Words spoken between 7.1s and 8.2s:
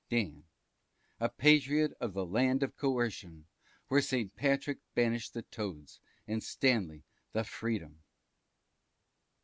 the freedom.